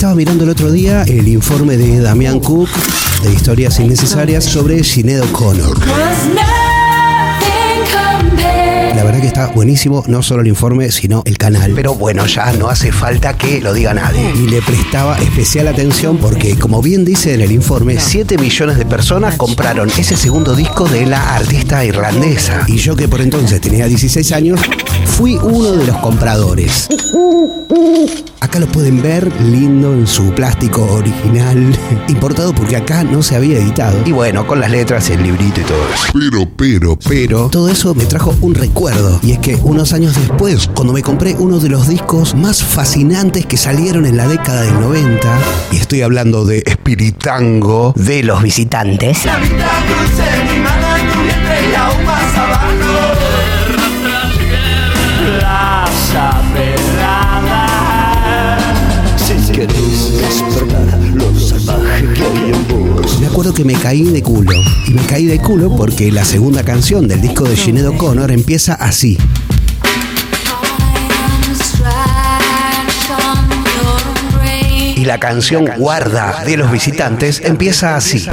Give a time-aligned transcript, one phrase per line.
[0.00, 2.70] Estaba mirando el otro día el informe de Damián Cook
[3.22, 5.78] de Historias Innecesarias sobre Sinead O'Connor.
[8.96, 11.72] La verdad que está buenísimo, no solo el informe, sino el canal.
[11.74, 14.32] Pero bueno, ya no hace falta que lo diga nadie.
[14.34, 18.86] Y le prestaba especial atención porque, como bien dice en el informe, 7 millones de
[18.86, 22.64] personas compraron ese segundo disco de la artista irlandesa.
[22.68, 24.60] Y yo que por entonces tenía 16 años,
[25.20, 26.88] fui uno de los compradores.
[28.40, 31.76] Acá lo pueden ver lindo en su plástico original,
[32.08, 34.00] importado porque acá no se había editado.
[34.06, 36.04] Y bueno, con las letras, el librito y todo eso.
[36.14, 39.20] Pero, pero, Pero todo eso me trajo un recuerdo.
[39.22, 43.44] Y es que unos años después, cuando me compré uno de los discos más fascinantes
[43.44, 45.38] que salieron en la década del 90,
[45.72, 50.79] y estoy hablando de Espiritango de los visitantes, me
[63.30, 64.60] acuerdo que me caí de culo.
[64.88, 68.74] Y me caí de culo porque la segunda canción del disco de Sinead O'Connor empieza
[68.74, 69.16] así.
[74.96, 78.26] Y la canción Guarda de los visitantes empieza así.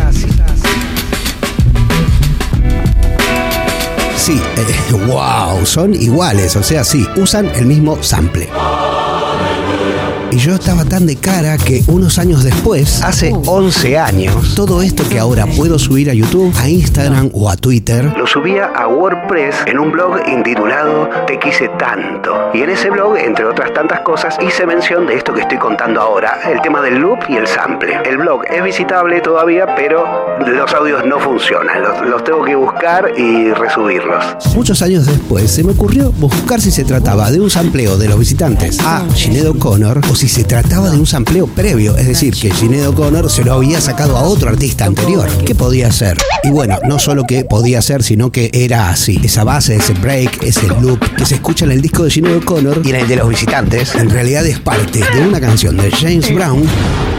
[4.18, 8.50] Sí, eh, wow, son iguales, o sea, sí, usan el mismo sample.
[10.38, 15.04] Y yo estaba tan de cara que unos años después, hace 11 años, todo esto
[15.10, 19.56] que ahora puedo subir a YouTube, a Instagram o a Twitter, lo subía a WordPress
[19.66, 22.52] en un blog intitulado Te quise tanto.
[22.54, 26.02] Y en ese blog, entre otras tantas cosas, hice mención de esto que estoy contando
[26.02, 27.98] ahora, el tema del loop y el sample.
[28.06, 30.06] El blog es visitable todavía, pero
[30.46, 31.82] los audios no funcionan.
[31.82, 34.24] Los, los tengo que buscar y resubirlos.
[34.54, 38.20] Muchos años después se me ocurrió buscar si se trataba de un sampleo de los
[38.20, 42.54] visitantes a Sinead O'Connor o si se trataba de un sampleo previo, es decir, que
[42.54, 45.30] Sinead O'Connor se lo había sacado a otro artista anterior.
[45.46, 46.18] ¿Qué podía ser?
[46.44, 49.20] Y bueno, no solo que podía ser, sino que era así.
[49.24, 52.82] Esa base, ese break, ese loop que se escucha en el disco de Sinead O'Connor
[52.84, 56.34] y en el de los visitantes, en realidad es parte de una canción de James
[56.34, 56.64] Brown.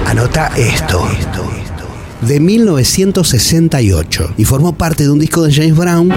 [0.07, 1.07] Anota esto
[2.23, 6.11] de 1968 y formó parte de un disco de James Brown.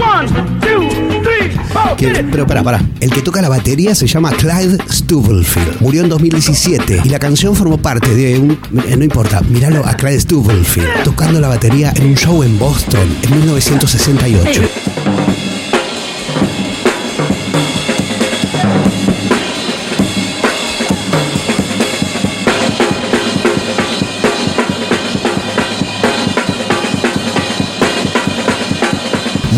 [2.30, 2.80] Pero para, para.
[3.00, 5.80] El que toca la batería se llama Clyde Stubblefield.
[5.80, 8.52] Murió en 2017 y la canción formó parte de un.
[8.86, 13.08] eh, No importa, míralo a Clyde Stubblefield tocando la batería en un show en Boston
[13.22, 14.62] en 1968.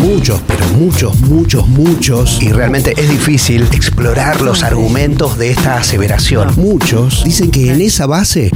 [0.05, 6.53] Muchos, pero muchos, muchos, muchos, y realmente es difícil explorar los argumentos de esta aseveración.
[6.57, 8.51] Muchos dicen que en esa base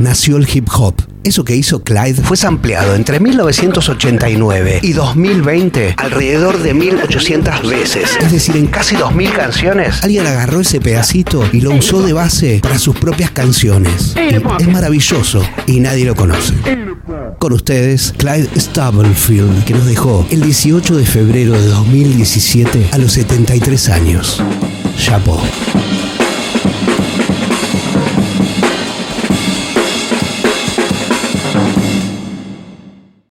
[0.00, 0.96] nació el hip hop.
[1.22, 8.16] Eso que hizo Clyde fue sampleado entre 1989 y 2020 alrededor de 1800 veces.
[8.20, 12.58] Es decir, en casi 2000 canciones, alguien agarró ese pedacito y lo usó de base
[12.60, 14.16] para sus propias canciones.
[14.16, 16.54] Es maravilloso y nadie lo conoce.
[17.40, 23.12] Con ustedes, Clyde Stubblefield, que nos dejó el 18 de febrero de 2017 a los
[23.12, 24.42] 73 años.
[24.98, 25.40] Chapo.